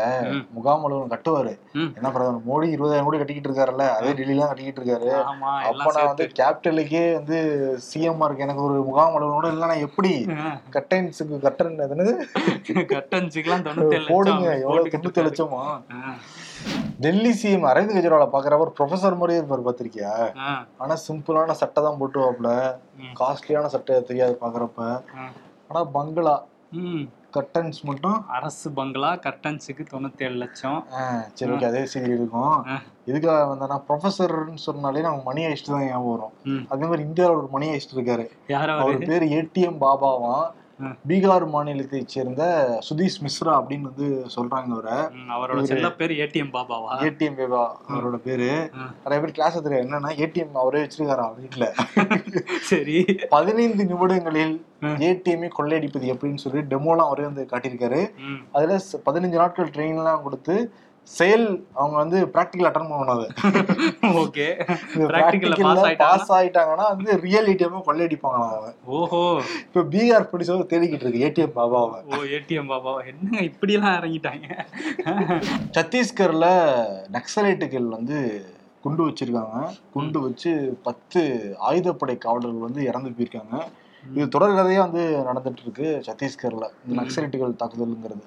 [0.51, 1.53] முகாம் அலுவலகம் கட்டுவாரு.
[1.97, 5.09] என்ன பிரதமர் மோடி இருபதாயிரம் கோடி கட்டிக்கிட்டு இருக்காருல்ல அதே டெல்லிலாம் கட்டிக்கிட்டு இருக்காரு.
[5.23, 7.39] ஆமா அப்ப நான் வந்து கேபிட்டலுக்கே வந்து
[7.87, 10.13] சிஎம் இருக்கு எனக்கு ஒரு முகாம் அலுவலகம் கூட இல்லைன்னா எப்படி
[10.73, 11.77] கட்டன்ஸுக்கு கட்டன்
[14.09, 15.27] போடுங்க போட்டுக்கிட்டு தொண்ணூத்தி.
[15.27, 15.63] லட்சமா
[16.99, 20.11] டெல்லி சிஎம் அரவிந்த் கெஜ்ரிவால பாக்குறப்ப ஒரு ப்ரொஃபசர் மாதிரியே இருப்பாரு பாத்திருக்கியா
[20.77, 22.75] ஆனா சிம்பிளான சட்டை தான் போட்டுவாப்ல
[23.19, 25.01] காஸ்ட்லியான சட்டை தெரியாது பாக்குறப்ப.
[25.67, 26.43] ஆனா பங்களா.
[26.71, 27.03] ம்.
[27.37, 28.25] கட்டன்ஸ் மட்டும்.
[28.27, 30.83] அரசு பங்களா கர்டன்ஸுக்கு தொண்ணூத்தி ஏழு லட்சம்
[31.33, 32.65] சரி ஓகே அதே செய்தி இருக்கும்.
[33.07, 36.33] இதுக்காக வந்தா ப்ரொஃபசர்னு சொன்னாலே நமக்கு மணி ஐஸ்ட் தான் ஞாபகம் வரும்.
[36.69, 38.25] அதே மாதிரி இந்தியாவில் ஒரு மணி ஐஸ்ட் இருக்காரு.
[38.79, 38.97] அவர்?
[39.05, 40.45] பேர் ஏடிஎம் பாபாவாம்.
[40.45, 40.53] ஆ.
[41.09, 42.43] பீகார் மாநிலத்தை சேர்ந்த
[42.87, 44.95] சுதீஷ் மிஸ்ரா அப்படின்னு வந்து சொல்றாங்க அவரை.
[45.35, 46.89] அவரோட செல்ல பேர் ஏடிஎம் பாபாவா?
[47.07, 48.49] ஏடிஎம் பாபா அவரோட பேரு.
[49.03, 51.67] நிறைய பேர் கிளாஸ் தெரியும் என்னன்னா ஏடிஎம் அவரே வச்சிருக்காராம் வீட்டுல
[52.71, 52.97] சரி.
[53.29, 54.55] பதினைந்து நிமிடங்களில்.
[55.09, 58.01] ஏடிஎம்ஐ கொள்ளையடிப்பது எப்படின்னு சொல்லி டெமோலாம் அவரே வந்து காட்டியிருக்காரு.
[58.51, 60.55] அதுல பதினஞ்சு நாட்கள் ட்ரெயின் எல்லாம் கொடுத்து
[61.03, 63.27] செயல் அவங்க வந்து பிராக்டிகல் அட்டன் பண்ணணும் அது.
[64.21, 64.45] ஓகே.
[65.11, 66.85] பிராக்டிகல்ல பாஸ் ஆயிட்டாங்க பாஸ் ஆயிட்டாங்கன்னா?
[66.95, 68.73] வந்து ரியல் ஏடிஎம் கொள்ளையடிப்பாங்க அவங்க.
[68.85, 69.41] ஓஹோ.
[69.67, 71.99] இப்ப பீகார் போலீஸ் தேடிக்கிட்டு இருக்கு ஏடிஎம் பாபாவை.
[72.17, 74.47] ஓ ஏடிஎம் பாபா என்னங்க இப்படி எல்லாம் இறங்கிட்டாங்க?
[75.77, 76.47] சத்தீஸ்கர்ல
[77.11, 78.19] நக்சலைட்டுகள் வந்து
[78.81, 79.57] குண்டு வச்சிருக்காங்க.
[79.91, 81.21] குண்டு வச்சு பத்து
[81.69, 83.57] ஆயுதப்படை காவலர்கள் வந்து இறந்து போயிருக்காங்க.
[84.15, 87.01] இது தொடர் கதையா வந்து நடந்துட்டு இருக்கு சத்தீஸ்கர்ல இந்த.
[87.01, 88.25] நக்சலைட்டுகள் தாக்குதலுங்கிறது.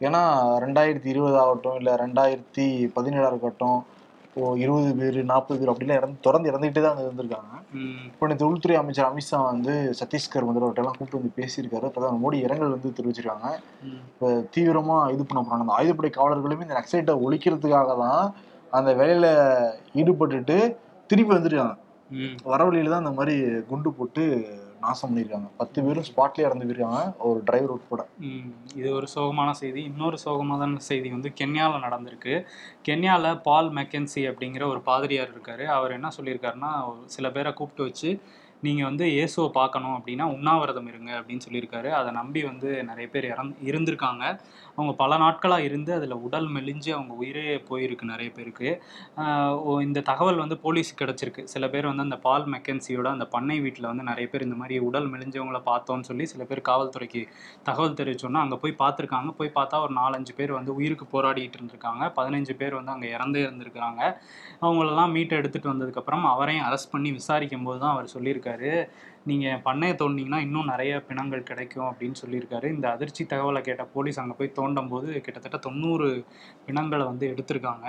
[0.00, 0.22] ஏன்னா
[0.64, 2.64] ரெண்டாயிரத்தி இருபது ஆகட்டும் இல்ல ரெண்டாயிரத்தி
[2.96, 3.78] பதினேழா இருக்கட்டும்
[4.26, 7.52] இப்போ இருபது பேர் நாற்பது பேர் அப்படிலாம் இறந்து தொடர்ந்து இறந்துகிட்டே தான் இருந்திருக்காங்க.
[8.08, 11.86] இப்போ நேற்று உள்துறை அமைச்சர் அமித்ஷா வந்து சத்தீஸ்கர் முதல்வர்கிட்ட எல்லாம் கூப்பிட்டு வந்து பேசியிருக்காரு.
[11.94, 13.48] பிரதமர் மோடி இரங்கல் வந்து தெரிவிச்சிருக்காங்க.
[14.10, 15.64] இப்போ தீவிரமா இது பண்ண போறாங்க.
[15.66, 18.22] அந்த ஆயுதப்படை காவலர்களுமே இந்த நக்சலைட்டை ஒழிக்கிறதுக்காக தான்
[18.78, 19.26] அந்த வேலையில
[20.00, 20.58] ஈடுபட்டுட்டு
[21.10, 21.76] திருப்பி வந்துருக்காங்க.
[22.52, 23.36] வர வழியில தான் இந்த மாதிரி
[23.70, 24.24] குண்டு போட்டு
[24.84, 27.00] நாசம் பண்ணியிருக்காங்க பத்து பேரும் ஸ்பாட்லேயே இறந்து போயிருக்காங்க.
[27.28, 28.02] ஒரு டிரைவர் உட்பட
[28.80, 29.82] இது ஒரு சோகமான செய்தி.
[29.90, 32.34] இன்னொரு சோகமான செய்தி வந்து கென்யாவில் நடந்திருக்கு.
[32.88, 35.66] கென்யாவில் பால் மெக்கன்சி அப்படிங்கிற ஒரு பாதிரியார் இருக்காரு.
[35.76, 36.72] அவர் என்ன சொல்லியிருக்காருன்னா
[37.16, 38.10] சில பேரை கூப்பிட்டு வச்சு
[38.66, 41.88] நீங்கள் வந்து இயேசுவை பார்க்கணும் அப்படின்னா உண்ணாவிரதம் இருங்க அப்படின்னு சொல்லியிருக்காரு.
[41.98, 44.24] அதை நம்பி வந்து நிறைய பேர் இறந் இருந்திருக்காங்க.
[44.76, 48.82] அவங்க பல நாட்களாக இருந்து அதில் உடல் மெலிஞ்சு அவங்க உயிரே போயிருக்கு நிறைய பேருக்கு.
[49.62, 51.44] ஓ- இந்த தகவல் வந்து போலீஸுக்கு கிடச்சிருக்கு.
[51.44, 55.10] சில பேர் வந்து அந்த பால் மெக்கன்சியோட அந்த பண்ணை வீட்டில் வந்து நிறைய பேர் இந்த மாதிரி உடல்
[55.10, 57.28] மெலிஞ்சவங்கள பார்த்தோம்னு சொல்லி சில பேர் காவல்துறைக்கு
[57.62, 59.30] தகவல் தெரிவிச்சோன்னா அங்கே போய் பார்த்துருக்காங்க.
[59.30, 62.12] போய் பார்த்தா ஒரு நாலஞ்சு பேர் வந்து உயிருக்கு போராடிட்டு இருந்திருக்காங்க.
[62.16, 64.16] பதினஞ்சு பேர் வந்து அங்கே இறந்தே இருந்திருக்கிறாங்க.
[64.62, 68.88] அவங்களெல்லாம் மீட்டை எடுத்துகிட்டு வந்ததுக்கப்புறம் அவரையும் அரெஸ்ட் பண்ணி விசாரிக்கும் போது தான் அவர் சொல்லியிருக்காரு.
[69.30, 72.66] நீங்கள் பண்ணையை தோண்டிங்கன்னா இன்னும் நிறைய பிணங்கள் கிடைக்கும் அப்படின்னு சொல்லியிருக்காரு.
[72.74, 76.08] இந்த அதிர்ச்சி தகவலை கேட்ட போலீஸ் அங்கே போய் தோண்டும் போது கிட்டத்தட்ட தொண்ணூறு
[76.66, 77.86] பிணங்களை வந்து எடுத்திருக்காங்க.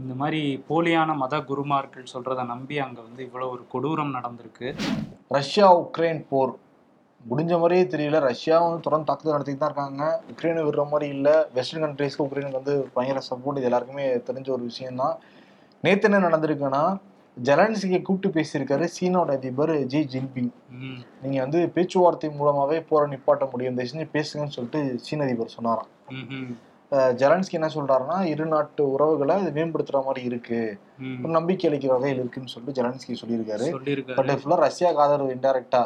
[0.00, 4.68] இந்த மாதிரி போலியான மத குருமார்கள் சொல்கிறத நம்பி அங்கே வந்து இவ்வளோ ஒரு கொடூரம் நடந்திருக்கு.
[5.38, 6.52] ரஷ்யா உக்ரைன் போர்.
[7.30, 8.20] முடிஞ்ச மாதிரியே தெரியல.
[8.30, 10.04] ரஷ்யாவும் தொடர்ந்து தாக்குதல் நடத்திட்டு தான் இருக்காங்க.
[10.32, 11.34] உக்ரைனை விடுற மாதிரி இல்லை.
[11.56, 15.16] வெஸ்டர்ன் கண்ட்ரீஸ்க்கு உக்ரைனுக்கு வந்து பயங்கர சப்போர்ட் இது எல்லாருக்குமே தெரிஞ்ச ஒரு விஷயம்தான்.
[15.84, 16.82] நேற்று என்ன நடந்திருக்குன்னா
[17.36, 18.86] ஜெலன்ஸ்கியை கூப்பிட்டு பேசியிருக்காரு.
[18.96, 20.50] சீனாவோட அதிபர் ஜி ஜின்பிங்.
[21.22, 23.78] நீங்க வந்து பேச்சுவார்த்தை மூலமாவே போரை நிப்பாட்ட முடியும்.
[23.80, 25.90] தயவு பேசுங்கன்னு சொல்லிட்டு சீன அதிபர் சொன்னாராம்.
[27.20, 30.58] ஜெலன்ஸ்கி என்ன சொல்றாருன்னா இரு நாட்டு உறவுகளை மேம்படுத்துற மாதிரி இருக்கு.
[31.22, 33.68] ஒரு நம்பிக்கை அளிக்கிற வகையில் இருக்குன்னு சொல்லிட்டு ஜெலன்ஸ்கி சொல்லியிருக்காரு.
[34.18, 35.82] பட் ஃபுல்லா ரஷ்யாக்கு ஆதரவு இன்டெரக்டா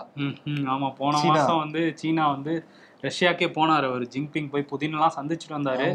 [0.74, 1.20] ஆமா போன.
[1.28, 2.54] மாசம் வந்து சீனா வந்து
[3.02, 5.86] ரஷ்யாக்கே போனாரு அவர் ஜின்பிங் போய் புதினெல்லாம் சந்திச்சுட்டு வந்தாரு.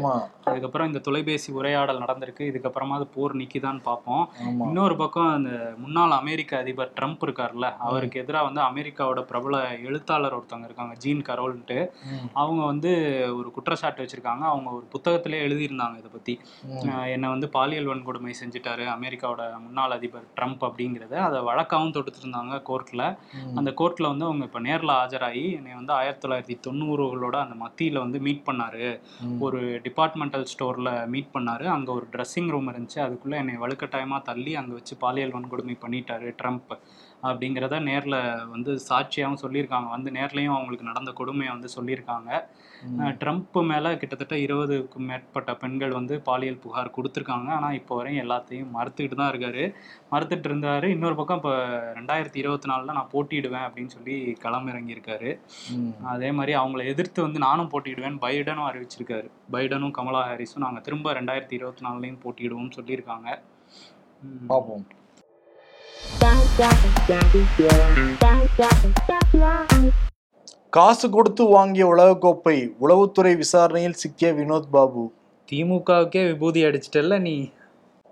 [0.44, 2.44] அதுக்கப்புறம் இந்த தொலைபேசி உரையாடல் நடந்திருக்கு.
[2.50, 4.24] இதுக்கப்புறமா அது போர் நிக்கிதான்னு பார்ப்போம்.
[4.66, 10.64] இன்னொரு பக்கம் அந்த முன்னாள் அமெரிக்க அதிபர் ட்ரம்ப் இருக்கார்ல அவருக்கு எதிராக வந்து அமெரிக்காவோட பிரபல எழுத்தாளர் ஒருத்தவங்க
[10.64, 11.78] இருக்காங்க ஜீன் கரோல்ன்ட்டு.
[12.32, 12.92] அவங்க வந்து
[13.38, 14.44] ஒரு குற்றச்சாட்டு வச்சிருக்காங்க.
[14.52, 16.34] அவங்க ஒரு புத்தகத்திலே எழுதியிருந்தாங்க இதை பத்தி.
[17.14, 21.14] என்னை வந்து பாலியல் வன்கொடுமை செஞ்சுட்டாரு அமெரிக்காவோட முன்னாள் அதிபர் ட்ரம்ப் அப்படிங்கிறத.
[21.28, 23.02] அதை வழக்காகவும் தொடுத்திருந்தாங்க கோர்ட்ல.
[23.54, 26.56] அந்த கோர்ட்ல வந்து அவங்க இப்போ நேர்ல ஆஜராகி என்னை வந்து ஆயிரத்தி தொள்ளாயிரத்தி
[26.92, 29.00] தொண்ணூறுகளோட அந்த மத்தியில வந்து மீட் பண்ணாரு.
[29.38, 31.64] ஒரு டிபார்ட்மெண்டல் ஸ்டோர்ல மீட் பண்ணாரு.
[31.64, 32.94] அங்க ஒரு ட்ரெஸ்ஸிங் ரூம் இருந்துச்சு.
[32.94, 36.78] அதுக்குள்ள என்னை வலுக்கட்டாயமா தள்ளி அங்க வச்சு பாலியல் வன்கொடுமை பண்ணிட்டாரு ட்ரம்ப்
[37.28, 38.16] அப்படிங்கிறத நேர்ல
[38.54, 39.88] வந்து சாட்சியாகவும் சொல்லியிருக்காங்க.
[39.96, 42.30] வந்து நேர்லயும் அவங்களுக்கு நடந்த கொடுமையை வந்து சொல்லியிருக்காங்க.
[43.20, 47.48] ட்ரம்ப் மேல கிட்டத்தட்ட இருபதுக்கும் மேற்பட்ட பெண்கள் வந்து பாலியல் புகார் கொடுத்துருக்காங்க.
[47.56, 49.64] ஆனா இப்போ வரையும் எல்லாத்தையும் மறுத்துக்கிட்டு தான் இருக்காரு.
[50.12, 50.86] மறுத்துட்டு இருந்தாரு.
[50.94, 51.52] இன்னொரு பக்கம் இப்போ
[51.98, 55.32] ரெண்டாயிரத்தி இருபத்தி நாலுல நான் போட்டியிடுவேன் அப்படின்னு சொல்லி களமிறங்கியிருக்காரு.
[56.14, 58.18] அதே மாதிரி அவங்கள எதிர்த்து வந்து நானும் போட்டியிடுவேன்.
[58.24, 59.30] பைடனும் அறிவிச்சிருக்காரு.
[59.56, 63.28] பைடனும் கமலா ஹாரிஸும் நாங்கள் திரும்ப ரெண்டாயிரத்தி இருபத்தி நாலுலையும் போட்டியிடுவோம்னு சொல்லியிருக்காங்க.
[64.50, 64.84] பார்ப்போம்.
[70.68, 75.12] காசு கொடுத்து வாங்கிய உலகக்கோப்பை உளவுத்துறை விசாரணையில் சிக்கிய வினோத் பாபு.
[75.52, 77.50] திமுகவுக்கே விபூதி அடிச்சிட்டல்ல நீ?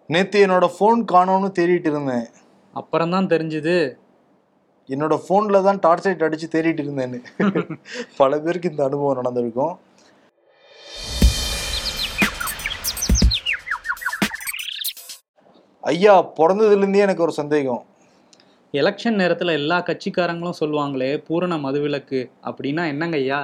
[0.07, 2.27] நேத்து என்னோட ஃபோன் காணோம்னு தேடிட்டு இருந்தேன்.
[2.73, 3.99] அப்புறம் தான் தெரிஞ்சுது.
[4.89, 7.25] என்னோட ஃபோன்ல தான் டார்ச் லைட் அடிச்சு தேடிட்டு இருந்தேன்னு.
[8.17, 9.79] பல பேருக்கு இந்த அனுபவம் நடந்திருக்கும்.
[15.81, 17.85] ஐயா பிறந்ததுலேருந்தே எனக்கு ஒரு சந்தேகம்.
[18.75, 23.41] எலெக்ஷன் நேரத்தில் எல்லா கட்சிக்காரங்களும் சொல்லுவாங்களே பூரண மதுவிலக்கு அப்படின்னா என்னங்க ஐயா?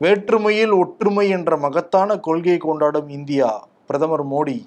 [0.00, 3.48] வேற்றுமையில் ஒற்றுமை என்ற மகத்தான கொள்கையை கொண்டாடும் இந்தியா
[3.86, 4.58] பிரதமர் மோடி.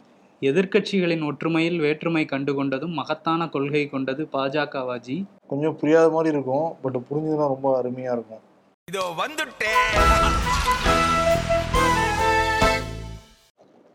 [0.41, 7.81] எதிர்க்கட்சிகளின் ஒற்றுமையில் வேற்றுமை கண்டுகொண்டதும் மகத்தான கொள்கை கொண்டது பாஜகவாஜி கொஞ்சம் புரியாத மாதிரி இருக்கும் பட் புரிஞ்சதுன்னா ரொம்ப
[7.81, 8.43] அருமையா இருக்கும்.
[8.87, 9.89] இதோ வந்துட்டேன்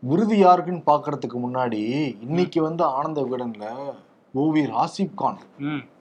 [0.03, 1.81] விருது யாருக்குன்னு பார்க்கறதுக்கு முன்னாடி
[2.27, 3.65] இன்னைக்கு வந்து ஆனந்த விகடன்ல
[4.35, 5.39] ஓவி ராசிப் கான்.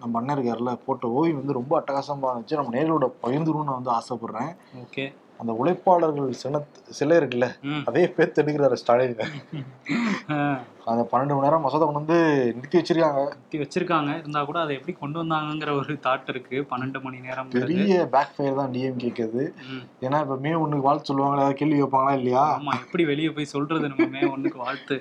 [0.01, 2.55] நம்ம அண்ணன் இருக்காருல்ல போட்ட ஓவியம் வந்து ரொம்ப அட்டகாசமா இருந்துச்சு.
[2.55, 4.57] நம்ம நேர்களோட பகிர்ந்துருன்னு நான் வந்து ஆசைப்படுறேன்.
[4.77, 5.15] ஓகே.
[5.39, 7.49] அந்த உழைப்பாளர்கள் சின சிலை இருக்குல்ல
[7.85, 9.17] அதே பேர் எடுக்கிறாரு ஸ்டாலின்.
[10.91, 12.19] அந்த பன்னெண்டு மணி நேரம் மசோதா கொண்டு வந்து
[12.57, 13.23] நிறுத்தி வச்சிருக்காங்க.
[13.33, 14.11] கத்தி வச்சிருக்காங்க.
[14.23, 16.57] இருந்தா கூட அதை எப்படி கொண்டு வந்தாங்கங்கிற ஒரு தாட் இருக்கு.
[16.71, 19.43] பன்னெண்டு மணி நேரம் பெரிய பேக் ஃபயர் தான் டிஎம் கேட்குது
[20.07, 21.43] ஏன்னா இப்ப மே ஒண்ணுக்கு வாழ்த்து சொல்லுவாங்களா?
[21.43, 22.45] ஏதாவது கேள்வி வைப்பாங்களா இல்லையா?
[22.57, 24.97] ஆமா எப்படி வெளியே போய் சொல்றது நம்ம மே ஒண்ணுக்கு வாழ்த்து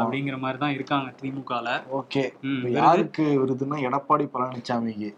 [0.00, 1.68] அப்படிங்கிற மாதிரி தான் இருக்காங்க திமுகல.
[2.00, 2.24] ஓகே?
[2.78, 5.10] யாருக்கு விருதுன்னா எடப்பாடி பழனிசாமிக்கு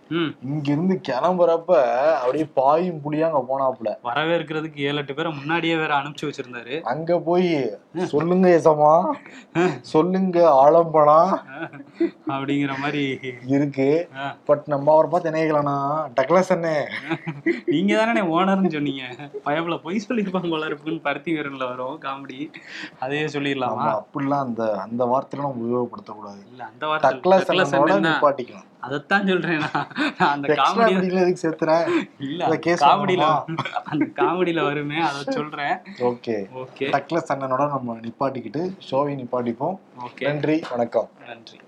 [0.53, 1.73] இங்க இருந்து கிளம்புறப்ப
[2.23, 3.91] அப்படியே பாயும் புளியா அங்க போனாப்புல.
[4.11, 6.77] வரவேற்கிறதுக்கு ஏழு எட்டு பேரை முன்னாடியே வேற அனுப்பிச்சு வச்சிருந்தாரு.
[6.93, 7.51] அங்க போய்
[8.15, 8.93] சொல்லுங்க எசமா
[10.13, 11.21] சொல்லுங்க ஆலம்பனா?
[12.33, 13.05] அப்படிங்கிற மாதிரி.
[13.47, 13.87] இருக்கு.
[14.49, 15.77] பட் நம்ம அவரை பார்த்து நினைக்கலாம்னா
[16.19, 16.75] டக்ளஸ் அண்ணே.
[17.67, 19.05] நீங்க தானே ஓனர்னு சொன்னீங்க.
[19.47, 22.41] பயப்புல பொய் சொல்லியிருப்பாங்க போல இருக்குன்னு பருத்தி வீரன்ல வரும் காமெடி.
[23.05, 23.89] அதையே சொல்லிடலாமா?
[24.01, 26.43] அப்படிலாம் அந்த அந்த வார்த்தையில நம்ம உபயோகப்படுத்தக்கூடாது.
[26.51, 28.05] இல்ல அந்த வார்த்தை டக்ளஸ்.
[28.09, 29.89] நிப்பாட்டிக்கலாம் அதைத்தான் சொல்றேன் நான்.
[30.19, 33.45] அந்த காமெடி அப்படிங்களா எதுக்கு சேர்த்துற இல்ல காமெடியில?
[33.85, 35.77] அந்த காமெடியில வருமே அதை சொல்றேன்.
[35.99, 36.49] ஓகே.
[36.57, 36.81] ஓகே.
[36.81, 39.79] டக்ளஸ் அண்ணனோட நம்ம நிப்பாட்டிக்கிட்டு ஷோவை நிப்பாட்டிப்போம்.
[40.21, 41.11] நன்றி வணக்கம்.
[41.27, 41.59] நன்றி.